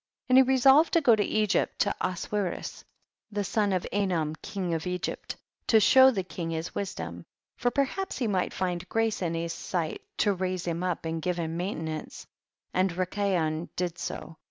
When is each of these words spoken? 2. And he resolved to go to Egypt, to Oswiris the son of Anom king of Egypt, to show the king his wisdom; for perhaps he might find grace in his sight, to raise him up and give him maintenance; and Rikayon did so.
2. 0.29 0.31
And 0.31 0.37
he 0.39 0.41
resolved 0.41 0.93
to 0.93 0.99
go 1.01 1.15
to 1.15 1.21
Egypt, 1.23 1.77
to 1.81 1.93
Oswiris 2.01 2.83
the 3.31 3.43
son 3.43 3.71
of 3.71 3.85
Anom 3.93 4.35
king 4.41 4.73
of 4.73 4.87
Egypt, 4.87 5.35
to 5.67 5.79
show 5.79 6.09
the 6.09 6.23
king 6.23 6.49
his 6.49 6.73
wisdom; 6.73 7.23
for 7.55 7.69
perhaps 7.69 8.17
he 8.17 8.25
might 8.25 8.51
find 8.51 8.89
grace 8.89 9.21
in 9.21 9.35
his 9.35 9.53
sight, 9.53 10.01
to 10.17 10.33
raise 10.33 10.65
him 10.65 10.81
up 10.81 11.05
and 11.05 11.21
give 11.21 11.37
him 11.37 11.55
maintenance; 11.55 12.25
and 12.73 12.89
Rikayon 12.91 13.69
did 13.75 13.99
so. 13.99 14.37